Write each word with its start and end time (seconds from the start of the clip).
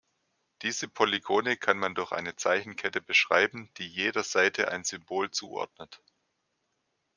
Diese 0.63 0.87
Polygone 0.87 1.57
kann 1.57 1.77
man 1.77 1.93
durch 1.93 2.11
eine 2.11 2.35
Zeichenkette 2.35 3.01
beschreiben, 3.01 3.69
die 3.77 3.85
jeder 3.87 4.23
Seite 4.23 4.71
ein 4.71 4.83
Symbol 4.83 5.29
zuordnet. 5.29 6.01